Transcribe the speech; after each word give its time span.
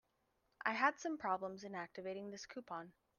I 0.65 0.73
had 0.73 0.97
some 0.99 1.19
problems 1.19 1.63
in 1.63 1.75
activating 1.75 2.31
this 2.31 2.47
coupon. 2.47 2.91